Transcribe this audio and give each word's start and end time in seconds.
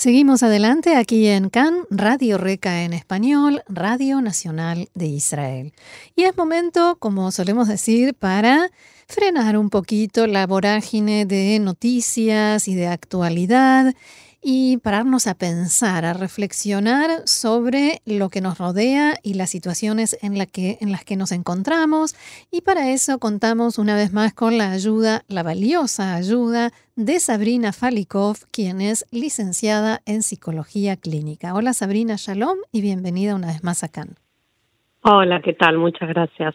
Seguimos 0.00 0.42
adelante 0.42 0.96
aquí 0.96 1.26
en 1.26 1.50
CAN, 1.50 1.84
Radio 1.90 2.38
Reca 2.38 2.84
en 2.84 2.94
español, 2.94 3.62
Radio 3.68 4.22
Nacional 4.22 4.88
de 4.94 5.04
Israel. 5.04 5.74
Y 6.16 6.22
es 6.22 6.34
momento, 6.38 6.96
como 6.98 7.30
solemos 7.30 7.68
decir, 7.68 8.14
para 8.14 8.70
frenar 9.06 9.58
un 9.58 9.68
poquito 9.68 10.26
la 10.26 10.46
vorágine 10.46 11.26
de 11.26 11.58
noticias 11.58 12.66
y 12.66 12.74
de 12.74 12.86
actualidad 12.86 13.92
y 14.42 14.78
pararnos 14.78 15.26
a 15.26 15.34
pensar, 15.34 16.04
a 16.04 16.14
reflexionar 16.14 17.10
sobre 17.26 18.00
lo 18.06 18.30
que 18.30 18.40
nos 18.40 18.58
rodea 18.58 19.14
y 19.22 19.34
las 19.34 19.50
situaciones 19.50 20.16
en, 20.22 20.38
la 20.38 20.46
que, 20.46 20.78
en 20.80 20.92
las 20.92 21.04
que 21.04 21.16
nos 21.16 21.32
encontramos. 21.32 22.14
Y 22.50 22.62
para 22.62 22.90
eso 22.90 23.18
contamos 23.18 23.78
una 23.78 23.94
vez 23.94 24.12
más 24.12 24.32
con 24.32 24.56
la 24.56 24.70
ayuda, 24.70 25.22
la 25.28 25.42
valiosa 25.42 26.14
ayuda 26.14 26.70
de 26.96 27.20
Sabrina 27.20 27.72
Falikov, 27.72 28.38
quien 28.50 28.80
es 28.80 29.06
licenciada 29.10 30.00
en 30.06 30.22
psicología 30.22 30.96
clínica. 30.96 31.54
Hola 31.54 31.74
Sabrina, 31.74 32.16
shalom 32.16 32.58
y 32.72 32.80
bienvenida 32.80 33.34
una 33.34 33.48
vez 33.48 33.62
más 33.62 33.84
acá. 33.84 34.06
Hola, 35.02 35.40
¿qué 35.42 35.54
tal? 35.54 35.78
Muchas 35.78 36.08
gracias. 36.10 36.54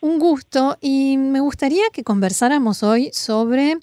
Un 0.00 0.18
gusto 0.18 0.76
y 0.80 1.16
me 1.16 1.40
gustaría 1.40 1.84
que 1.92 2.04
conversáramos 2.04 2.82
hoy 2.82 3.10
sobre 3.12 3.78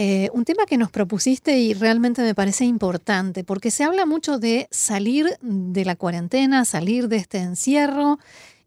eh, 0.00 0.30
un 0.32 0.44
tema 0.44 0.64
que 0.64 0.78
nos 0.78 0.92
propusiste 0.92 1.58
y 1.58 1.74
realmente 1.74 2.22
me 2.22 2.32
parece 2.32 2.64
importante, 2.64 3.42
porque 3.42 3.72
se 3.72 3.82
habla 3.82 4.06
mucho 4.06 4.38
de 4.38 4.68
salir 4.70 5.36
de 5.42 5.84
la 5.84 5.96
cuarentena, 5.96 6.64
salir 6.64 7.08
de 7.08 7.16
este 7.16 7.38
encierro, 7.38 8.20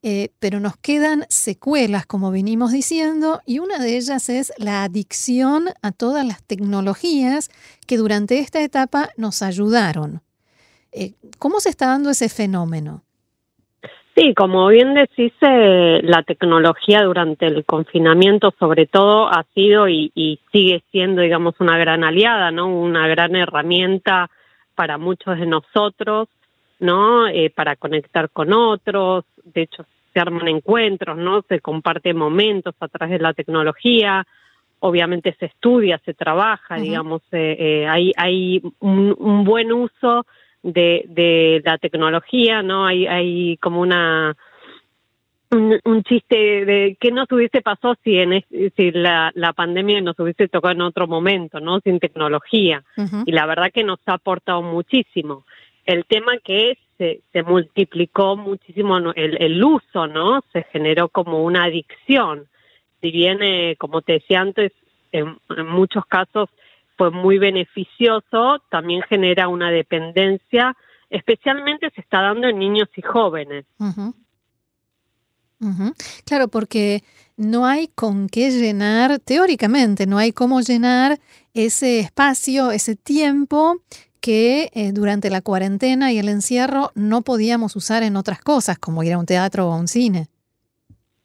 eh, 0.04 0.34
pero 0.40 0.60
nos 0.60 0.76
quedan 0.76 1.26
secuelas, 1.30 2.06
como 2.06 2.32
venimos 2.32 2.74
diciendo, 2.74 3.40
y 3.46 3.60
una 3.60 3.80
de 3.80 3.96
ellas 3.96 4.28
es 4.28 4.52
la 4.58 4.84
adicción 4.84 5.70
a 5.82 5.94
todas 5.94 6.26
las 6.26 6.44
tecnologías 6.44 7.50
que 7.88 7.96
durante 7.96 8.40
esta 8.40 8.62
etapa 8.62 9.12
nos 9.16 9.42
ayudaron. 9.42 10.22
Eh, 10.92 11.14
¿Cómo 11.40 11.62
se 11.62 11.70
está 11.70 11.88
dando 11.88 12.10
ese 12.10 12.28
fenómeno? 12.28 13.06
Sí, 14.16 14.34
como 14.34 14.68
bien 14.68 14.94
decís, 14.94 15.32
eh, 15.40 16.02
la 16.04 16.22
tecnología 16.24 17.04
durante 17.04 17.46
el 17.46 17.64
confinamiento 17.64 18.54
sobre 18.60 18.86
todo 18.86 19.30
ha 19.30 19.46
sido 19.54 19.88
y, 19.88 20.40
sigue 20.52 20.84
siendo, 20.92 21.22
digamos, 21.22 21.56
una 21.60 21.78
gran 21.78 22.04
aliada, 22.04 22.52
¿no? 22.52 22.68
Una 22.68 23.08
gran 23.08 23.36
herramienta 23.38 24.30
para 24.76 24.98
muchos 24.98 25.40
de 25.40 25.46
nosotros, 25.46 26.28
¿no? 26.80 27.28
Eh, 27.28 27.52
para 27.56 27.78
conectar 27.78 28.30
con 28.30 28.52
otros, 28.52 29.24
de 29.46 29.62
hecho 29.62 29.86
se 30.14 30.20
arman 30.20 30.50
encuentros, 30.50 31.18
¿no? 31.18 31.42
Se 31.48 31.62
comparten 31.62 32.18
momentos 32.18 32.76
a 32.82 32.90
través 32.90 33.18
de 33.18 33.24
la 33.24 33.34
tecnología, 33.34 34.28
obviamente 34.80 35.34
se 35.40 35.46
estudia, 35.46 36.02
se 36.04 36.14
trabaja, 36.14 36.76
digamos, 36.76 37.22
eh, 37.32 37.88
hay, 37.90 38.12
hay 38.18 38.62
un 38.82 39.46
buen 39.46 39.72
uso 39.72 40.26
de, 40.64 41.06
de 41.08 41.62
la 41.66 41.78
tecnología, 41.78 42.62
¿no? 42.62 42.86
Hay, 42.86 43.08
hay 43.08 43.58
como 43.58 43.82
una 43.82 44.36
un, 45.52 46.04
chiste 46.04 46.66
de 46.66 46.98
qué 47.00 47.12
nos 47.12 47.30
hubiese 47.32 47.62
pasado 47.62 47.96
si 48.04 48.18
en 48.18 48.44
si 48.76 48.92
la, 48.92 49.32
la 49.36 49.54
pandemia 49.54 50.02
nos 50.02 50.18
hubiese 50.20 50.48
tocado 50.48 50.74
en 50.74 50.82
otro 50.82 51.08
momento, 51.08 51.60
¿no? 51.60 51.80
Sin 51.82 52.00
tecnología. 52.00 52.84
Y 53.26 53.32
la 53.32 53.46
verdad 53.46 53.72
que 53.74 53.84
nos 53.84 54.00
ha 54.06 54.14
aportado 54.14 54.62
muchísimo. 54.62 55.46
El 55.86 56.06
tema 56.06 56.34
que 56.44 56.72
es, 56.72 56.78
se, 56.98 57.22
se 57.34 57.44
multiplicó 57.44 58.38
muchísimo 58.38 58.98
el, 58.98 59.42
el 59.42 59.64
uso, 59.64 60.08
¿no? 60.08 60.42
Se 60.54 60.64
generó 60.72 61.10
como 61.10 61.44
una 61.44 61.66
adicción. 61.66 62.46
Si 63.02 63.12
bien, 63.12 63.40
eh, 63.42 63.76
como 63.78 64.02
te 64.02 64.14
decía 64.14 64.42
antes, 64.42 64.72
en, 65.12 65.38
en 65.58 65.68
muchos 65.68 66.06
casos 66.06 66.50
fue 67.02 67.10
muy 67.10 67.40
beneficioso, 67.40 68.60
también 68.70 69.02
genera 69.10 69.48
una 69.48 69.72
dependencia, 69.72 70.78
especialmente 71.10 71.90
se 71.96 72.02
está 72.02 72.22
dando 72.22 72.48
en 72.48 72.60
niños 72.60 72.90
y 72.96 73.02
jóvenes. 73.02 73.66
Claro, 76.26 76.48
porque 76.48 77.02
no 77.38 77.66
hay 77.66 77.88
con 77.88 78.30
qué 78.30 78.52
llenar, 78.52 79.18
teóricamente, 79.18 80.06
no 80.06 80.20
hay 80.20 80.32
cómo 80.32 80.62
llenar 80.62 81.18
ese 81.56 82.02
espacio, 82.02 82.70
ese 82.70 82.96
tiempo 82.96 83.82
que 84.20 84.70
eh, 84.76 84.92
durante 84.92 85.32
la 85.32 85.42
cuarentena 85.42 86.12
y 86.12 86.20
el 86.20 86.30
encierro 86.30 86.92
no 86.94 87.24
podíamos 87.24 87.76
usar 87.76 88.04
en 88.04 88.16
otras 88.16 88.42
cosas, 88.42 88.78
como 88.78 89.02
ir 89.02 89.14
a 89.14 89.18
un 89.18 89.26
teatro 89.26 89.70
o 89.70 89.72
a 89.72 89.80
un 89.80 89.88
cine. 89.88 90.28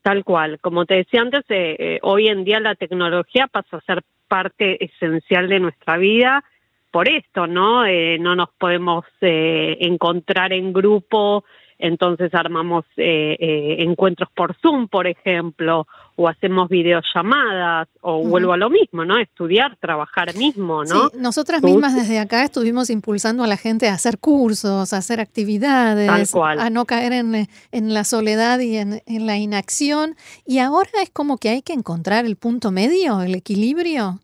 Tal 0.00 0.24
cual. 0.24 0.58
Como 0.62 0.86
te 0.86 0.94
decía 0.94 1.20
antes, 1.20 1.44
eh, 1.50 1.76
eh, 1.78 1.98
hoy 2.00 2.28
en 2.28 2.44
día 2.44 2.60
la 2.60 2.76
tecnología 2.76 3.46
pasó 3.46 3.76
a 3.76 3.82
ser 3.82 4.02
parte 4.28 4.84
esencial 4.84 5.48
de 5.48 5.60
nuestra 5.60 5.96
vida 5.96 6.44
por 6.90 7.08
esto, 7.08 7.46
¿no? 7.46 7.84
Eh, 7.84 8.18
no 8.18 8.34
nos 8.34 8.48
podemos 8.58 9.04
eh, 9.20 9.76
encontrar 9.80 10.52
en 10.52 10.72
grupo, 10.72 11.44
entonces 11.78 12.34
armamos 12.34 12.84
eh, 12.96 13.36
eh, 13.38 13.76
encuentros 13.80 14.28
por 14.34 14.54
Zoom, 14.60 14.88
por 14.88 15.06
ejemplo, 15.06 15.86
o 16.16 16.28
hacemos 16.28 16.68
videollamadas, 16.68 17.88
o 18.00 18.24
vuelvo 18.24 18.52
a 18.52 18.56
lo 18.56 18.70
mismo, 18.70 19.04
¿no? 19.04 19.18
Estudiar, 19.18 19.76
trabajar 19.76 20.34
mismo, 20.36 20.84
¿no? 20.84 21.08
Sí, 21.10 21.16
nosotras 21.18 21.62
mismas 21.62 21.94
desde 21.94 22.18
acá 22.18 22.44
estuvimos 22.44 22.88
impulsando 22.88 23.44
a 23.44 23.46
la 23.46 23.56
gente 23.56 23.88
a 23.88 23.94
hacer 23.94 24.18
cursos, 24.18 24.92
a 24.92 24.96
hacer 24.96 25.20
actividades, 25.20 26.34
a 26.34 26.70
no 26.70 26.86
caer 26.86 27.12
en, 27.12 27.48
en 27.70 27.94
la 27.94 28.04
soledad 28.04 28.60
y 28.60 28.76
en, 28.76 29.02
en 29.06 29.26
la 29.26 29.36
inacción. 29.36 30.16
Y 30.46 30.58
ahora 30.58 30.90
es 31.02 31.10
como 31.10 31.36
que 31.36 31.50
hay 31.50 31.62
que 31.62 31.74
encontrar 31.74 32.24
el 32.24 32.36
punto 32.36 32.70
medio, 32.70 33.20
el 33.20 33.34
equilibrio. 33.34 34.20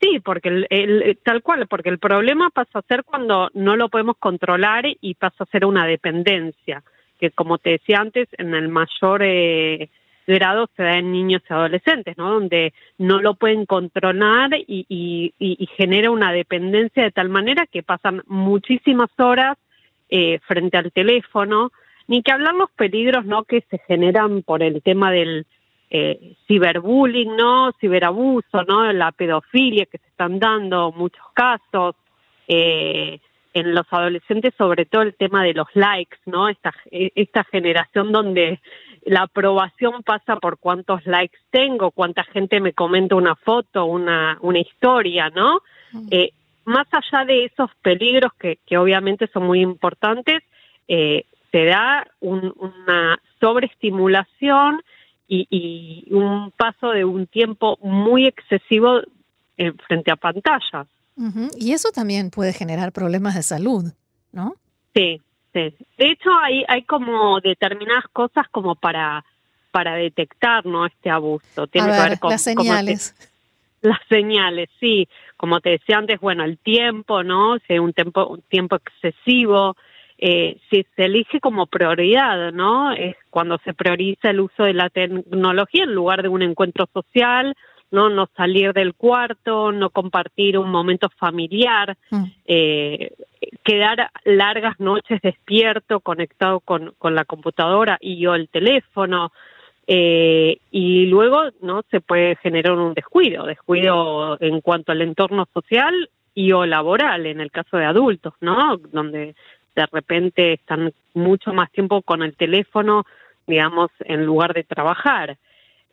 Sí, 0.00 0.18
porque 0.20 0.66
el, 0.70 1.18
tal 1.22 1.42
cual, 1.42 1.66
porque 1.66 1.90
el 1.90 1.98
problema 1.98 2.48
pasa 2.50 2.78
a 2.78 2.82
ser 2.82 3.04
cuando 3.04 3.50
no 3.52 3.76
lo 3.76 3.90
podemos 3.90 4.16
controlar 4.16 4.84
y 5.00 5.14
pasa 5.14 5.44
a 5.44 5.46
ser 5.46 5.66
una 5.66 5.86
dependencia, 5.86 6.82
que 7.18 7.30
como 7.30 7.58
te 7.58 7.70
decía 7.70 7.98
antes, 7.98 8.26
en 8.38 8.54
el 8.54 8.68
mayor 8.68 9.22
eh, 9.22 9.90
grado 10.26 10.70
se 10.74 10.84
da 10.84 10.96
en 10.96 11.12
niños 11.12 11.42
y 11.48 11.52
adolescentes, 11.52 12.16
¿no? 12.16 12.32
Donde 12.32 12.72
no 12.96 13.20
lo 13.20 13.34
pueden 13.34 13.66
controlar 13.66 14.50
y, 14.54 14.86
y, 14.88 15.34
y, 15.38 15.66
genera 15.76 16.10
una 16.10 16.32
dependencia 16.32 17.02
de 17.02 17.10
tal 17.10 17.28
manera 17.28 17.66
que 17.66 17.82
pasan 17.82 18.22
muchísimas 18.26 19.10
horas 19.18 19.58
eh, 20.08 20.38
frente 20.46 20.78
al 20.78 20.92
teléfono, 20.92 21.72
ni 22.08 22.22
que 22.22 22.32
hablar 22.32 22.54
los 22.54 22.70
peligros, 22.70 23.26
¿no? 23.26 23.44
Que 23.44 23.62
se 23.70 23.78
generan 23.86 24.42
por 24.42 24.62
el 24.62 24.82
tema 24.82 25.10
del 25.10 25.46
eh, 25.90 26.36
ciberbullying, 26.46 27.36
¿no? 27.36 27.72
Ciberabuso, 27.80 28.62
¿no? 28.66 28.92
La 28.92 29.12
pedofilia 29.12 29.86
que 29.86 29.98
se 29.98 30.06
están 30.06 30.38
dando, 30.38 30.92
muchos 30.92 31.26
casos. 31.34 31.96
Eh, 32.48 33.20
en 33.52 33.74
los 33.74 33.86
adolescentes, 33.90 34.54
sobre 34.56 34.86
todo 34.86 35.02
el 35.02 35.14
tema 35.14 35.42
de 35.42 35.54
los 35.54 35.66
likes, 35.74 36.18
¿no? 36.26 36.48
Esta, 36.48 36.72
esta 36.90 37.44
generación 37.44 38.12
donde 38.12 38.60
la 39.04 39.22
aprobación 39.22 40.02
pasa 40.02 40.36
por 40.36 40.58
cuántos 40.58 41.04
likes 41.06 41.38
tengo, 41.50 41.90
cuánta 41.90 42.22
gente 42.24 42.60
me 42.60 42.72
comenta 42.72 43.16
una 43.16 43.34
foto, 43.34 43.86
una, 43.86 44.38
una 44.40 44.58
historia, 44.60 45.30
¿no? 45.30 45.62
Eh, 46.10 46.30
más 46.64 46.86
allá 46.92 47.24
de 47.24 47.46
esos 47.46 47.70
peligros 47.82 48.32
que, 48.34 48.58
que 48.66 48.78
obviamente 48.78 49.26
son 49.32 49.44
muy 49.44 49.60
importantes, 49.60 50.42
eh, 50.86 51.24
se 51.50 51.64
da 51.64 52.06
un, 52.20 52.54
una 52.56 53.20
sobreestimulación 53.40 54.82
y, 55.30 56.06
un 56.10 56.52
paso 56.56 56.90
de 56.90 57.04
un 57.04 57.26
tiempo 57.26 57.78
muy 57.82 58.26
excesivo 58.26 59.00
en 59.56 59.76
frente 59.78 60.10
a 60.10 60.16
pantallas. 60.16 60.88
Y 61.58 61.72
eso 61.72 61.90
también 61.92 62.30
puede 62.30 62.52
generar 62.52 62.92
problemas 62.92 63.34
de 63.34 63.42
salud, 63.42 63.92
¿no? 64.32 64.54
Sí, 64.94 65.20
sí. 65.52 65.74
De 65.98 66.10
hecho, 66.10 66.30
hay, 66.42 66.64
hay 66.66 66.82
como 66.82 67.40
determinadas 67.40 68.06
cosas 68.12 68.48
como 68.50 68.74
para, 68.74 69.24
para 69.70 69.94
detectar 69.96 70.64
¿no? 70.64 70.86
este 70.86 71.10
abuso. 71.10 71.66
Tiene 71.66 71.92
que 71.92 72.08
ver 72.08 72.18
con 72.18 72.30
las 72.30 72.42
señales. 72.42 73.14
las 73.82 74.00
señales, 74.08 74.70
sí. 74.80 75.08
Como 75.36 75.60
te 75.60 75.70
decía 75.70 75.98
antes, 75.98 76.18
bueno, 76.20 76.42
el 76.44 76.58
tiempo, 76.58 77.22
¿no? 77.22 77.58
Si 77.58 77.74
hay 77.74 77.78
un 77.80 77.92
tiempo, 77.92 78.26
un 78.26 78.42
tiempo 78.42 78.76
excesivo, 78.76 79.76
eh, 80.22 80.58
si 80.68 80.86
se 80.96 81.06
elige 81.06 81.40
como 81.40 81.66
prioridad, 81.66 82.52
¿no? 82.52 82.92
Es 82.92 83.16
cuando 83.30 83.56
se 83.64 83.72
prioriza 83.72 84.28
el 84.28 84.40
uso 84.40 84.64
de 84.64 84.74
la 84.74 84.90
tecnología 84.90 85.84
en 85.84 85.94
lugar 85.94 86.22
de 86.22 86.28
un 86.28 86.42
encuentro 86.42 86.86
social, 86.92 87.56
no 87.90 88.10
no 88.10 88.28
salir 88.36 88.74
del 88.74 88.92
cuarto, 88.92 89.72
no 89.72 89.88
compartir 89.88 90.58
un 90.58 90.70
momento 90.70 91.08
familiar, 91.16 91.96
mm. 92.10 92.24
eh, 92.44 93.14
quedar 93.64 94.10
largas 94.24 94.78
noches 94.78 95.22
despierto, 95.22 96.00
conectado 96.00 96.60
con, 96.60 96.92
con 96.98 97.14
la 97.14 97.24
computadora 97.24 97.96
y 97.98 98.26
o 98.26 98.34
el 98.34 98.50
teléfono. 98.50 99.32
Eh, 99.86 100.58
y 100.70 101.06
luego 101.06 101.44
no 101.62 101.82
se 101.90 102.02
puede 102.02 102.36
generar 102.36 102.74
un 102.74 102.92
descuido, 102.92 103.46
descuido 103.46 104.36
en 104.38 104.60
cuanto 104.60 104.92
al 104.92 105.00
entorno 105.00 105.48
social 105.54 106.10
y 106.34 106.52
o 106.52 106.66
laboral 106.66 107.24
en 107.24 107.40
el 107.40 107.50
caso 107.50 107.78
de 107.78 107.86
adultos, 107.86 108.34
¿no? 108.40 108.76
Donde 108.92 109.34
de 109.74 109.86
repente 109.90 110.54
están 110.54 110.92
mucho 111.14 111.52
más 111.52 111.70
tiempo 111.72 112.02
con 112.02 112.22
el 112.22 112.36
teléfono, 112.36 113.04
digamos, 113.46 113.90
en 114.00 114.24
lugar 114.24 114.54
de 114.54 114.64
trabajar. 114.64 115.36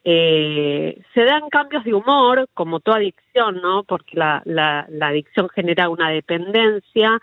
Eh, 0.03 1.01
se 1.13 1.23
dan 1.23 1.49
cambios 1.49 1.83
de 1.83 1.93
humor, 1.93 2.47
como 2.53 2.79
toda 2.79 2.97
adicción, 2.97 3.61
¿no? 3.61 3.83
Porque 3.83 4.17
la, 4.17 4.41
la, 4.45 4.85
la 4.89 5.07
adicción 5.07 5.49
genera 5.49 5.89
una 5.89 6.09
dependencia 6.09 7.19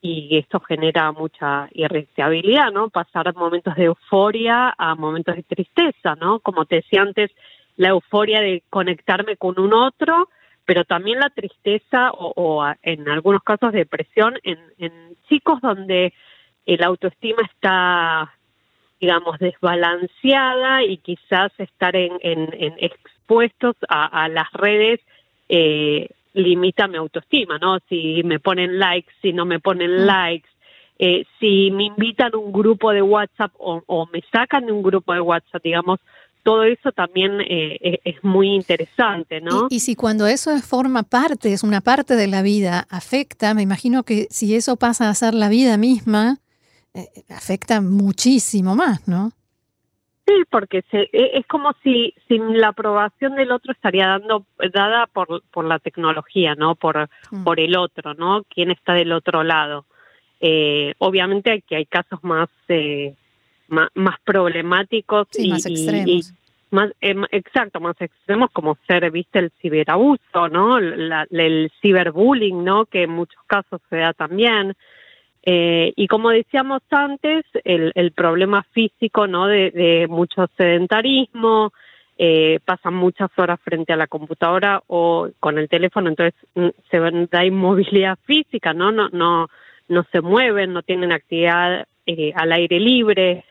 y 0.00 0.36
esto 0.36 0.60
genera 0.60 1.12
mucha 1.12 1.68
irritabilidad, 1.72 2.72
¿no? 2.72 2.88
Pasar 2.88 3.34
momentos 3.34 3.74
de 3.76 3.84
euforia 3.84 4.74
a 4.76 4.94
momentos 4.94 5.36
de 5.36 5.42
tristeza, 5.42 6.14
¿no? 6.16 6.40
Como 6.40 6.64
te 6.64 6.76
decía 6.76 7.02
antes, 7.02 7.30
la 7.76 7.88
euforia 7.90 8.40
de 8.40 8.62
conectarme 8.70 9.36
con 9.36 9.58
un 9.58 9.72
otro, 9.72 10.28
pero 10.68 10.84
también 10.84 11.18
la 11.18 11.30
tristeza 11.30 12.10
o, 12.12 12.62
en 12.82 13.08
algunos 13.08 13.42
casos 13.42 13.72
depresión 13.72 14.34
en, 14.42 14.58
chicos 15.26 15.62
donde 15.62 16.12
el 16.66 16.84
autoestima 16.84 17.40
está, 17.50 18.34
digamos, 19.00 19.38
desbalanceada 19.38 20.84
y 20.84 20.98
quizás 20.98 21.52
estar 21.56 21.96
en, 21.96 22.18
expuestos 22.80 23.76
a, 23.88 24.28
las 24.28 24.52
redes 24.52 25.00
eh, 25.48 26.10
limita 26.34 26.86
mi 26.86 26.98
autoestima, 26.98 27.56
¿no? 27.56 27.78
Si 27.88 28.22
me 28.24 28.38
ponen 28.38 28.78
likes, 28.78 29.10
si 29.22 29.32
no 29.32 29.46
me 29.46 29.60
ponen 29.60 30.02
mm. 30.02 30.06
likes, 30.06 30.50
eh, 30.98 31.24
si 31.40 31.70
me 31.70 31.84
invitan 31.84 32.32
a 32.34 32.36
un 32.36 32.52
grupo 32.52 32.92
de 32.92 33.00
WhatsApp 33.00 33.52
o, 33.56 34.06
me 34.12 34.22
sacan 34.30 34.66
de 34.66 34.72
un 34.72 34.82
grupo 34.82 35.14
de 35.14 35.20
WhatsApp, 35.20 35.62
digamos, 35.62 35.98
todo 36.48 36.62
eso 36.62 36.92
también 36.92 37.42
eh, 37.42 38.00
es, 38.04 38.24
muy 38.24 38.54
interesante, 38.54 39.38
¿no? 39.42 39.66
Y, 39.68 39.80
si 39.80 39.94
cuando 39.94 40.26
eso 40.26 40.56
forma 40.60 41.02
parte, 41.02 41.52
es 41.52 41.62
una 41.62 41.82
parte 41.82 42.16
de 42.16 42.26
la 42.26 42.40
vida, 42.40 42.86
afecta, 42.88 43.52
me 43.52 43.60
imagino 43.60 44.02
que 44.02 44.28
si 44.30 44.54
eso 44.54 44.76
pasa 44.76 45.10
a 45.10 45.14
ser 45.14 45.34
la 45.34 45.50
vida 45.50 45.76
misma, 45.76 46.38
eh, 46.94 47.04
afecta 47.28 47.82
muchísimo 47.82 48.74
más, 48.74 49.06
¿no? 49.06 49.32
Sí, 50.26 50.32
porque 50.48 50.82
se, 50.90 51.10
e, 51.12 51.38
es 51.38 51.46
como 51.46 51.74
si 51.82 52.14
sin 52.28 52.58
la 52.58 52.68
aprobación 52.68 53.34
del 53.34 53.52
otro 53.52 53.72
estaría 53.72 54.08
dando 54.08 54.46
dada 54.72 55.06
por, 55.06 55.42
por 55.50 55.66
la 55.66 55.78
tecnología, 55.80 56.54
¿no? 56.54 56.76
Por, 56.76 57.10
mm. 57.30 57.44
por 57.44 57.60
el 57.60 57.76
otro, 57.76 58.14
¿no? 58.14 58.44
Quién 58.48 58.70
está 58.70 58.94
del 58.94 59.12
otro 59.12 59.44
lado. 59.44 59.84
Eh, 60.40 60.94
obviamente 60.96 61.52
aquí 61.52 61.74
hay 61.74 61.84
casos 61.84 62.24
más, 62.24 62.48
eh, 62.68 63.16
más, 63.68 64.20
problemáticos 64.24 65.28
y, 65.38 65.50
más 65.50 65.66
extremos. 65.66 66.32
más, 66.70 66.90
eh, 67.00 67.14
exacto, 67.30 67.80
más 67.80 68.00
extremos 68.00 68.50
como 68.52 68.76
ser, 68.86 69.10
viste, 69.10 69.38
el 69.38 69.52
ciberabuso, 69.60 70.48
¿no? 70.50 70.78
el 70.78 71.72
ciberbullying, 71.80 72.64
¿no? 72.64 72.86
Que 72.86 73.04
en 73.04 73.10
muchos 73.10 73.42
casos 73.46 73.80
se 73.90 73.96
da 73.96 74.12
también. 74.12 74.74
Eh, 75.50 75.94
y 75.96 76.08
como 76.08 76.28
decíamos 76.28 76.82
antes, 76.90 77.44
el, 77.64 77.92
el 77.94 78.12
problema 78.12 78.64
físico, 78.72 79.26
¿no? 79.26 79.46
De, 79.46 80.06
mucho 80.08 80.46
sedentarismo, 80.58 81.72
eh, 82.18 82.58
pasan 82.64 82.94
muchas 82.94 83.30
horas 83.38 83.58
frente 83.62 83.92
a 83.92 83.96
la 83.96 84.08
computadora 84.08 84.82
o 84.88 85.28
con 85.40 85.56
el 85.56 85.68
teléfono, 85.68 86.10
entonces 86.10 86.34
mm, 86.54 86.68
se 86.90 86.98
da 87.30 87.44
inmovilidad 87.46 88.18
física, 88.26 88.74
¿no? 88.74 88.92
No, 88.92 89.08
no, 89.10 89.48
no 89.88 90.04
se 90.12 90.20
mueven, 90.20 90.72
no 90.72 90.82
tienen 90.82 91.12
actividad 91.12 91.86
eh, 92.04 92.32
al 92.34 92.52
aire 92.52 92.78
libre. 92.78 93.44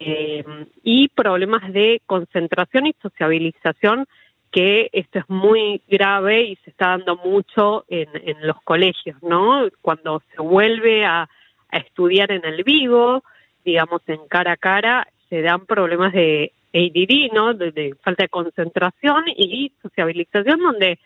Eh, 0.00 0.44
y 0.82 1.08
problemas 1.08 1.72
de 1.72 2.00
concentración 2.06 2.86
y 2.86 2.94
sociabilización 3.00 4.06
que 4.50 4.88
esto 4.92 5.18
es 5.18 5.28
muy 5.28 5.82
grave 5.88 6.42
y 6.42 6.56
se 6.56 6.70
está 6.70 6.88
dando 6.88 7.16
mucho 7.16 7.84
en, 7.88 8.08
en 8.14 8.46
los 8.46 8.60
colegios, 8.62 9.22
¿no? 9.22 9.68
Cuando 9.82 10.22
se 10.34 10.40
vuelve 10.40 11.04
a, 11.04 11.28
a 11.70 11.76
estudiar 11.76 12.32
en 12.32 12.44
el 12.44 12.64
vivo, 12.64 13.22
digamos 13.64 14.00
en 14.06 14.26
cara 14.28 14.52
a 14.52 14.56
cara, 14.56 15.06
se 15.28 15.42
dan 15.42 15.66
problemas 15.66 16.12
de 16.12 16.52
ADD, 16.74 17.32
¿no? 17.34 17.54
De, 17.54 17.94
falta 18.02 18.24
de 18.24 18.28
concentración 18.28 19.24
y 19.36 19.72
sociabilización, 19.82 20.60
donde 20.60 20.98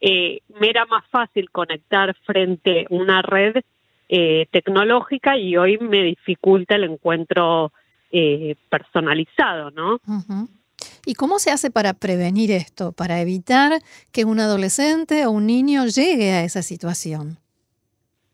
eh, 0.00 0.40
me 0.60 0.70
era 0.70 0.84
más 0.86 1.04
fácil 1.08 1.50
conectar 1.50 2.14
frente 2.24 2.82
a 2.82 2.94
una 2.94 3.22
red 3.22 3.56
eh, 4.08 4.46
tecnológica 4.50 5.36
y 5.36 5.56
hoy 5.56 5.78
me 5.78 6.02
dificulta 6.02 6.76
el 6.76 6.84
encuentro 6.84 7.72
eh, 8.10 8.56
personalizado, 8.68 9.70
¿no? 9.70 10.00
¿Y 11.04 11.14
cómo 11.14 11.38
se 11.38 11.50
hace 11.50 11.70
para 11.70 11.94
prevenir 11.94 12.50
esto, 12.50 12.92
para 12.92 13.20
evitar 13.20 13.72
que 14.12 14.24
un 14.24 14.40
adolescente 14.40 15.26
o 15.26 15.30
un 15.30 15.46
niño 15.46 15.86
llegue 15.86 16.32
a 16.32 16.44
esa 16.44 16.62
situación? 16.62 17.38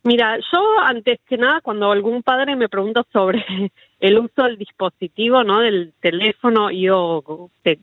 Mira, 0.02 0.36
yo 0.52 0.60
antes 0.84 1.18
que 1.26 1.38
nada, 1.38 1.62
cuando 1.62 1.90
algún 1.90 2.22
padre 2.22 2.56
me 2.56 2.68
pregunta 2.68 3.04
sobre 3.10 3.44
el 4.00 4.18
uso 4.18 4.42
del 4.42 4.58
dispositivo, 4.58 5.42
¿no? 5.44 5.60
Del 5.60 5.94
teléfono 6.00 6.70
y 6.70 6.90
o 6.90 7.50
de 7.64 7.78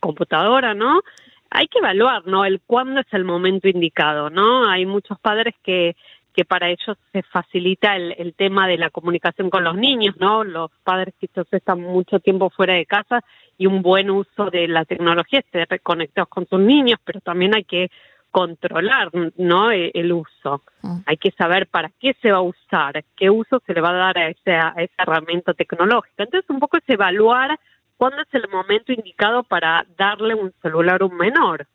computadora, 0.00 0.72
¿no? 0.72 1.02
Hay 1.50 1.68
que 1.68 1.78
evaluar, 1.78 2.26
¿no? 2.26 2.44
El 2.44 2.60
cuándo 2.60 3.00
es 3.00 3.06
el 3.12 3.24
momento 3.24 3.68
indicado, 3.68 4.30
¿no? 4.30 4.68
Hay 4.68 4.86
muchos 4.86 5.18
padres 5.20 5.54
que 5.62 5.94
que 6.38 6.44
para 6.44 6.70
ellos 6.70 6.96
se 7.10 7.24
facilita 7.24 7.96
el, 7.96 8.14
el 8.16 8.32
tema 8.32 8.68
de 8.68 8.78
la 8.78 8.90
comunicación 8.90 9.50
con 9.50 9.64
los 9.64 9.74
niños, 9.74 10.14
¿no? 10.20 10.44
Los 10.44 10.70
padres 10.84 11.12
que 11.18 11.28
están 11.50 11.80
mucho 11.80 12.20
tiempo 12.20 12.48
fuera 12.48 12.74
de 12.74 12.86
casa 12.86 13.24
y 13.56 13.66
un 13.66 13.82
buen 13.82 14.08
uso 14.08 14.48
de 14.48 14.68
la 14.68 14.84
tecnología, 14.84 15.40
estar 15.40 15.80
conectados 15.80 16.28
con 16.28 16.46
sus 16.46 16.60
niños, 16.60 17.00
pero 17.04 17.20
también 17.20 17.56
hay 17.56 17.64
que 17.64 17.90
controlar 18.30 19.10
no 19.36 19.72
e, 19.72 19.90
el 19.94 20.12
uso. 20.12 20.62
Mm. 20.82 20.98
Hay 21.06 21.16
que 21.16 21.32
saber 21.32 21.66
para 21.66 21.90
qué 21.98 22.14
se 22.22 22.30
va 22.30 22.38
a 22.38 22.42
usar, 22.42 23.02
qué 23.16 23.30
uso 23.30 23.60
se 23.66 23.74
le 23.74 23.80
va 23.80 23.90
a 23.90 23.94
dar 23.94 24.18
a, 24.18 24.28
ese, 24.28 24.52
a 24.52 24.74
esa 24.76 25.02
herramienta 25.02 25.54
tecnológica. 25.54 26.22
Entonces, 26.22 26.48
un 26.50 26.60
poco 26.60 26.76
es 26.76 26.84
evaluar 26.86 27.58
cuándo 27.96 28.22
es 28.22 28.32
el 28.32 28.48
momento 28.48 28.92
indicado 28.92 29.42
para 29.42 29.84
darle 29.96 30.36
un 30.36 30.52
celular 30.62 31.02
a 31.02 31.06
un 31.06 31.16
menor. 31.16 31.66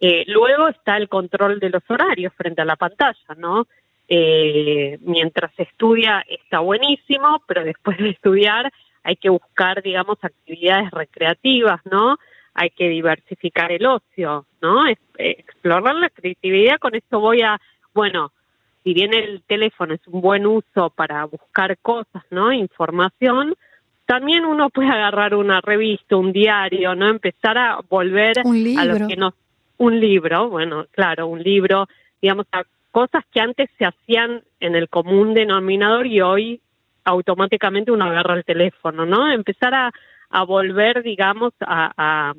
Eh, 0.00 0.24
luego 0.26 0.66
está 0.66 0.96
el 0.96 1.08
control 1.08 1.60
de 1.60 1.70
los 1.70 1.84
horarios 1.88 2.32
frente 2.34 2.62
a 2.62 2.64
la 2.64 2.74
pantalla, 2.74 3.36
¿no? 3.36 3.68
Eh, 4.14 4.98
mientras 5.00 5.52
estudia 5.56 6.22
está 6.28 6.58
buenísimo, 6.58 7.42
pero 7.46 7.64
después 7.64 7.96
de 7.96 8.10
estudiar 8.10 8.70
hay 9.04 9.16
que 9.16 9.30
buscar, 9.30 9.82
digamos, 9.82 10.18
actividades 10.22 10.90
recreativas, 10.90 11.80
¿no? 11.90 12.18
hay 12.54 12.70
que 12.70 12.88
diversificar 12.88 13.72
el 13.72 13.86
ocio, 13.86 14.46
¿no? 14.60 14.86
Eh, 14.86 14.96
explorar 15.16 15.94
la 15.94 16.10
creatividad, 16.10 16.78
con 16.78 16.94
esto 16.94 17.20
voy 17.20 17.40
a, 17.42 17.60
bueno, 17.94 18.32
si 18.84 18.92
bien 18.92 19.14
el 19.14 19.42
teléfono 19.46 19.94
es 19.94 20.06
un 20.06 20.20
buen 20.20 20.46
uso 20.46 20.90
para 20.90 21.24
buscar 21.24 21.78
cosas, 21.78 22.22
¿no? 22.30 22.52
Información, 22.52 23.54
también 24.04 24.44
uno 24.44 24.68
puede 24.70 24.90
agarrar 24.90 25.34
una 25.34 25.60
revista, 25.60 26.16
un 26.16 26.32
diario, 26.32 26.94
¿no? 26.94 27.08
Empezar 27.08 27.56
a 27.56 27.80
volver 27.88 28.40
a 28.40 28.84
lo 28.84 29.08
que 29.08 29.16
nos... 29.16 29.34
Un 29.78 29.98
libro, 29.98 30.48
bueno, 30.48 30.86
claro, 30.92 31.26
un 31.26 31.42
libro, 31.42 31.88
digamos, 32.20 32.46
a 32.52 32.62
cosas 32.92 33.24
que 33.32 33.40
antes 33.40 33.68
se 33.78 33.86
hacían 33.86 34.42
en 34.60 34.76
el 34.76 34.88
común 34.88 35.34
denominador 35.34 36.06
y 36.06 36.20
hoy 36.20 36.60
automáticamente 37.04 37.90
uno 37.90 38.04
agarra 38.04 38.34
el 38.34 38.44
teléfono, 38.44 39.04
¿no? 39.04 39.32
Empezar 39.32 39.74
a, 39.74 39.90
a 40.30 40.44
volver, 40.44 41.02
digamos, 41.02 41.52
a, 41.60 42.32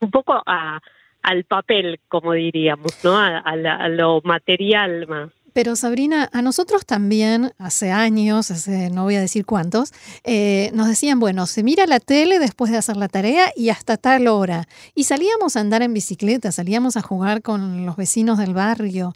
un 0.00 0.10
poco 0.10 0.40
a, 0.46 0.78
al 1.22 1.44
papel, 1.44 1.98
como 2.08 2.32
diríamos, 2.32 2.92
¿no? 3.02 3.16
A, 3.18 3.88
lo 3.88 4.20
material 4.22 5.06
más. 5.08 5.30
Pero 5.54 5.74
Sabrina, 5.74 6.28
a 6.32 6.42
nosotros 6.42 6.86
también 6.86 7.50
hace 7.58 7.90
años, 7.90 8.50
hace 8.52 8.90
no 8.90 9.04
voy 9.04 9.16
a 9.16 9.20
decir 9.20 9.44
cuántos, 9.44 9.92
eh, 10.22 10.70
nos 10.72 10.86
decían, 10.86 11.18
bueno, 11.18 11.46
se 11.46 11.64
mira 11.64 11.86
la 11.86 11.98
tele 11.98 12.38
después 12.38 12.70
de 12.70 12.76
hacer 12.76 12.96
la 12.96 13.08
tarea 13.08 13.50
y 13.56 13.70
hasta 13.70 13.96
tal 13.96 14.28
hora. 14.28 14.68
Y 14.94 15.04
salíamos 15.04 15.56
a 15.56 15.60
andar 15.60 15.82
en 15.82 15.94
bicicleta, 15.94 16.52
salíamos 16.52 16.96
a 16.96 17.02
jugar 17.02 17.42
con 17.42 17.86
los 17.86 17.96
vecinos 17.96 18.38
del 18.38 18.54
barrio. 18.54 19.14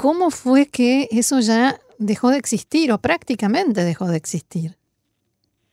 ¿Cómo 0.00 0.30
fue 0.30 0.64
que 0.72 1.08
eso 1.10 1.40
ya 1.40 1.74
dejó 1.98 2.30
de 2.30 2.38
existir 2.38 2.90
o 2.90 2.96
prácticamente 2.98 3.84
dejó 3.84 4.06
de 4.06 4.16
existir? 4.16 4.70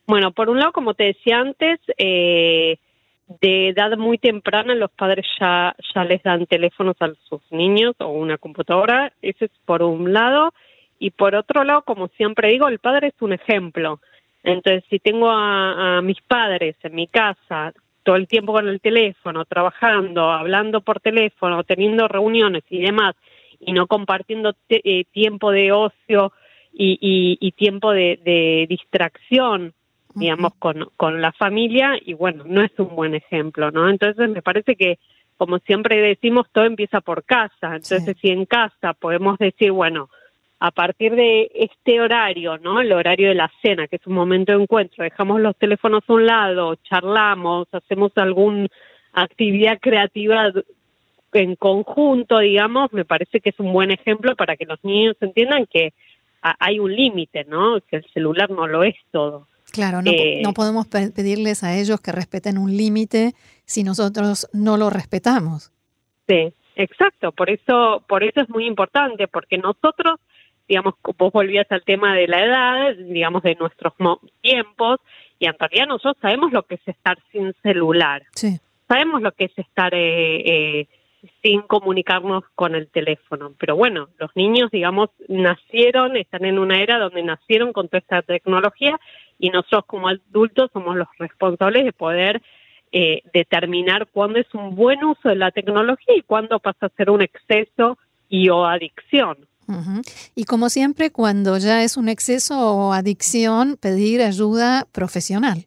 Bueno, 0.06 0.32
por 0.32 0.50
un 0.50 0.58
lado, 0.58 0.72
como 0.72 0.92
te 0.92 1.04
decía 1.04 1.38
antes, 1.38 1.80
eh, 1.96 2.76
de 3.40 3.68
edad 3.70 3.96
muy 3.96 4.18
temprana 4.18 4.74
los 4.74 4.90
padres 4.90 5.24
ya, 5.40 5.74
ya 5.94 6.04
les 6.04 6.22
dan 6.22 6.44
teléfonos 6.44 6.96
a 7.00 7.08
sus 7.26 7.40
niños 7.50 7.94
o 8.00 8.08
una 8.08 8.36
computadora, 8.36 9.14
eso 9.22 9.46
es 9.46 9.50
por 9.64 9.82
un 9.82 10.12
lado. 10.12 10.52
Y 10.98 11.10
por 11.10 11.34
otro 11.34 11.64
lado, 11.64 11.80
como 11.82 12.08
siempre 12.08 12.50
digo, 12.50 12.68
el 12.68 12.80
padre 12.80 13.08
es 13.08 13.22
un 13.22 13.32
ejemplo. 13.32 13.98
Entonces, 14.42 14.84
si 14.90 14.98
tengo 14.98 15.30
a, 15.30 16.02
mis 16.02 16.20
padres 16.20 16.76
en 16.82 16.94
mi 16.94 17.06
casa 17.06 17.72
todo 18.02 18.16
el 18.16 18.28
tiempo 18.28 18.52
con 18.52 18.68
el 18.68 18.80
teléfono, 18.82 19.46
trabajando, 19.46 20.30
hablando 20.30 20.82
por 20.82 21.00
teléfono, 21.00 21.64
teniendo 21.64 22.08
reuniones 22.08 22.64
y 22.68 22.82
demás, 22.82 23.14
y 23.60 23.72
no 23.72 23.86
compartiendo 23.86 24.54
eh, 24.68 25.04
tiempo 25.12 25.50
de 25.50 25.72
ocio 25.72 26.32
y, 26.72 27.52
tiempo 27.56 27.92
de 27.92 28.66
distracción 28.68 29.74
digamos, 30.18 30.54
con, 30.58 30.90
con 30.96 31.20
la 31.20 31.32
familia 31.32 31.98
y 32.04 32.14
bueno, 32.14 32.44
no 32.46 32.62
es 32.62 32.72
un 32.78 32.94
buen 32.94 33.14
ejemplo, 33.14 33.70
¿no? 33.70 33.88
Entonces 33.88 34.28
me 34.28 34.42
parece 34.42 34.76
que, 34.76 34.98
como 35.36 35.58
siempre 35.60 36.00
decimos, 36.00 36.46
todo 36.52 36.64
empieza 36.64 37.00
por 37.00 37.24
casa. 37.24 37.76
Entonces, 37.76 38.16
si 38.20 38.28
en 38.28 38.44
casa 38.44 38.94
podemos 38.94 39.38
decir, 39.38 39.72
bueno, 39.72 40.10
a 40.60 40.72
partir 40.72 41.14
de 41.14 41.50
este 41.54 42.00
horario, 42.00 42.58
¿no? 42.58 42.80
El 42.80 42.92
horario 42.92 43.28
de 43.28 43.36
la 43.36 43.50
cena, 43.62 43.86
que 43.86 43.96
es 43.96 44.06
un 44.06 44.14
momento 44.14 44.52
de 44.52 44.62
encuentro, 44.62 45.04
dejamos 45.04 45.40
los 45.40 45.56
teléfonos 45.56 46.02
a 46.06 46.12
un 46.12 46.26
lado, 46.26 46.74
charlamos, 46.76 47.68
hacemos 47.72 48.10
alguna 48.16 48.66
actividad 49.12 49.78
creativa 49.80 50.52
en 51.32 51.56
conjunto, 51.56 52.38
digamos, 52.38 52.92
me 52.92 53.04
parece 53.04 53.40
que 53.40 53.50
es 53.50 53.58
un 53.60 53.72
buen 53.72 53.90
ejemplo 53.90 54.34
para 54.36 54.56
que 54.56 54.64
los 54.66 54.82
niños 54.84 55.16
entiendan 55.20 55.66
que 55.66 55.92
hay 56.40 56.78
un 56.78 56.94
límite, 56.94 57.44
¿no? 57.44 57.80
Que 57.88 57.96
el 57.96 58.06
celular 58.12 58.50
no 58.50 58.66
lo 58.66 58.82
es 58.84 58.94
todo. 59.10 59.46
Claro, 59.72 60.00
no, 60.00 60.10
Eh, 60.10 60.40
no 60.42 60.52
podemos 60.54 60.86
pe- 60.86 61.10
pedirles 61.10 61.62
a 61.64 61.76
ellos 61.76 62.00
que 62.00 62.12
respeten 62.12 62.56
un 62.56 62.74
límite 62.76 63.34
si 63.66 63.84
nosotros 63.84 64.48
no 64.52 64.76
lo 64.78 64.88
respetamos. 64.88 65.70
Sí, 66.26 66.52
exacto. 66.76 67.32
Por 67.32 67.50
eso, 67.50 68.02
por 68.08 68.22
eso 68.24 68.40
es 68.40 68.48
muy 68.48 68.66
importante, 68.66 69.28
porque 69.28 69.58
nosotros, 69.58 70.20
digamos, 70.68 70.94
vos 71.18 71.32
volvías 71.32 71.66
al 71.70 71.82
tema 71.84 72.14
de 72.14 72.28
la 72.28 72.44
edad, 72.44 72.94
digamos, 72.96 73.42
de 73.42 73.56
nuestros 73.56 73.92
tiempos, 74.40 75.00
y 75.38 75.46
en 75.46 75.54
realidad 75.58 75.86
nosotros 75.86 76.16
sabemos 76.22 76.52
lo 76.52 76.62
que 76.62 76.76
es 76.76 76.88
estar 76.88 77.18
sin 77.32 77.52
celular, 77.62 78.22
Sí, 78.34 78.58
sabemos 78.88 79.20
lo 79.22 79.32
que 79.32 79.44
es 79.46 79.58
estar 79.58 79.92
eh, 79.94 80.80
eh, 80.80 80.86
sin 81.42 81.62
comunicarnos 81.62 82.44
con 82.54 82.74
el 82.74 82.88
teléfono. 82.88 83.52
Pero 83.58 83.76
bueno, 83.76 84.08
los 84.18 84.30
niños, 84.34 84.70
digamos, 84.70 85.10
nacieron, 85.28 86.16
están 86.16 86.44
en 86.44 86.58
una 86.58 86.82
era 86.82 86.98
donde 86.98 87.22
nacieron 87.22 87.72
con 87.72 87.88
toda 87.88 87.98
esta 87.98 88.22
tecnología 88.22 88.98
y 89.38 89.50
nosotros 89.50 89.84
como 89.86 90.08
adultos 90.08 90.70
somos 90.72 90.96
los 90.96 91.08
responsables 91.18 91.84
de 91.84 91.92
poder 91.92 92.42
eh, 92.92 93.22
determinar 93.32 94.08
cuándo 94.08 94.38
es 94.38 94.52
un 94.54 94.74
buen 94.74 95.04
uso 95.04 95.28
de 95.28 95.36
la 95.36 95.50
tecnología 95.50 96.14
y 96.16 96.22
cuándo 96.22 96.58
pasa 96.58 96.86
a 96.86 96.96
ser 96.96 97.10
un 97.10 97.22
exceso 97.22 97.98
y 98.28 98.48
o 98.48 98.64
adicción. 98.64 99.36
Y 100.34 100.44
como 100.44 100.70
siempre, 100.70 101.10
cuando 101.10 101.58
ya 101.58 101.84
es 101.84 101.98
un 101.98 102.08
exceso 102.08 102.58
o 102.58 102.92
adicción, 102.94 103.76
pedir 103.78 104.22
ayuda 104.22 104.86
profesional. 104.92 105.66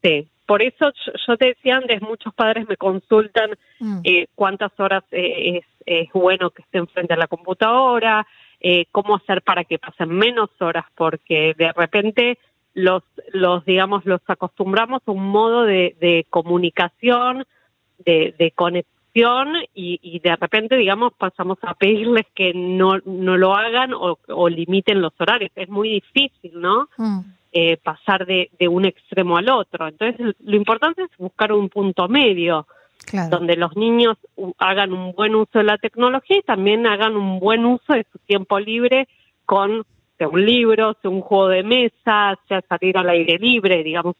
Sí. 0.00 0.28
Por 0.50 0.62
eso 0.62 0.90
yo, 1.28 1.36
te 1.36 1.46
decía 1.46 1.76
antes, 1.76 2.02
muchos 2.02 2.34
padres 2.34 2.66
me 2.68 2.76
consultan 2.76 3.50
Mm, 3.78 4.00
eh, 4.02 4.26
cuántas 4.34 4.72
horas 4.78 5.04
eh, 5.12 5.58
es, 5.58 5.64
es 5.86 6.12
bueno 6.12 6.50
que 6.50 6.62
estén 6.62 6.88
frente 6.88 7.14
a 7.14 7.16
la 7.16 7.28
computadora, 7.28 8.26
eh, 8.60 8.86
cómo 8.90 9.14
hacer 9.14 9.42
para 9.42 9.62
que 9.62 9.78
pasen 9.78 10.10
menos 10.10 10.50
horas, 10.58 10.84
porque 10.96 11.54
de 11.56 11.72
repente 11.72 12.36
los, 12.74 13.04
los 13.32 13.64
digamos, 13.64 14.04
los 14.04 14.20
acostumbramos 14.26 15.02
a 15.06 15.12
un 15.12 15.24
modo 15.28 15.62
de, 15.62 15.96
de 16.00 16.26
comunicación, 16.28 17.46
de, 18.04 18.34
de 18.36 18.50
conexión 18.50 19.54
y, 19.72 20.00
y 20.02 20.18
de 20.18 20.34
repente, 20.34 20.76
digamos, 20.76 21.12
pasamos 21.16 21.58
a 21.62 21.74
pedirles 21.74 22.26
que 22.34 22.52
no, 22.54 22.98
no 23.06 23.36
lo 23.36 23.54
hagan 23.54 23.94
o, 23.94 24.18
o 24.26 24.48
limiten 24.48 25.00
los 25.00 25.12
horarios. 25.20 25.52
Es 25.54 25.68
muy 25.68 25.90
difícil, 25.90 26.60
¿no? 26.60 26.88
mm, 26.98 27.20
eh, 27.52 27.76
pasar 27.76 28.26
de, 28.26 28.50
de 28.58 28.68
un 28.68 28.84
extremo 28.84 29.36
al 29.36 29.48
otro. 29.50 29.88
Entonces, 29.88 30.36
lo 30.44 30.56
importante 30.56 31.02
es 31.02 31.10
buscar 31.18 31.52
un 31.52 31.68
punto 31.68 32.08
medio 32.08 32.66
claro. 33.04 33.30
donde 33.38 33.56
los 33.56 33.76
niños 33.76 34.16
hagan 34.58 34.92
un 34.92 35.12
buen 35.12 35.34
uso 35.34 35.58
de 35.58 35.64
la 35.64 35.78
tecnología 35.78 36.38
y 36.38 36.42
también 36.42 36.86
hagan 36.86 37.16
un 37.16 37.40
buen 37.40 37.64
uso 37.64 37.92
de 37.92 38.06
su 38.12 38.18
tiempo 38.20 38.58
libre 38.60 39.08
con 39.44 39.84
sea 40.16 40.28
un 40.28 40.44
libro, 40.44 40.96
sea 41.00 41.10
un 41.10 41.22
juego 41.22 41.48
de 41.48 41.62
mesa, 41.62 42.38
sea 42.46 42.60
salir 42.68 42.98
al 42.98 43.08
aire 43.08 43.38
libre, 43.38 43.82
digamos. 43.82 44.16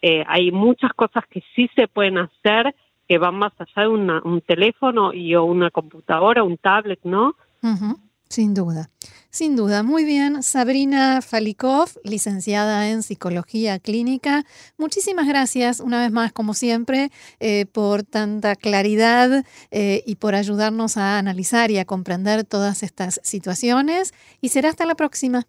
Eh, 0.00 0.24
hay 0.26 0.52
muchas 0.52 0.92
cosas 0.94 1.26
que 1.28 1.42
sí 1.54 1.68
se 1.74 1.88
pueden 1.88 2.18
hacer 2.18 2.74
que 3.08 3.18
van 3.18 3.34
más 3.34 3.52
allá 3.58 3.82
de 3.82 3.88
una- 3.88 4.22
un 4.24 4.40
teléfono 4.40 5.12
y 5.12 5.34
o 5.34 5.42
una 5.44 5.70
computadora, 5.72 6.44
un 6.44 6.56
tablet, 6.56 7.00
¿no? 7.02 7.34
Ujú, 7.62 7.98
Sin 8.30 8.54
duda, 8.54 8.90
sin 9.30 9.56
duda. 9.56 9.82
Muy 9.82 10.04
bien, 10.04 10.44
Sabrina 10.44 11.20
Falikov, 11.20 11.88
licenciada 12.04 12.88
en 12.88 13.02
Psicología 13.02 13.80
Clínica. 13.80 14.44
Muchísimas 14.78 15.26
gracias 15.26 15.80
una 15.80 15.98
vez 15.98 16.12
más, 16.12 16.32
como 16.32 16.54
siempre, 16.54 17.10
eh, 17.40 17.66
por 17.66 18.04
tanta 18.04 18.54
claridad 18.54 19.44
eh, 19.72 20.04
y 20.06 20.14
por 20.14 20.36
ayudarnos 20.36 20.96
a 20.96 21.18
analizar 21.18 21.72
y 21.72 21.78
a 21.78 21.84
comprender 21.84 22.44
todas 22.44 22.84
estas 22.84 23.20
situaciones. 23.24 24.14
Y 24.40 24.50
será 24.50 24.68
hasta 24.68 24.86
la 24.86 24.94
próxima. 24.94 25.42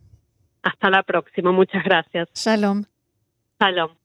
Hasta 0.63 0.89
la 0.89 1.03
próxima. 1.03 1.51
Muchas 1.51 1.83
gracias. 1.83 2.29
Shalom. 2.33 2.85
Shalom. 3.59 4.00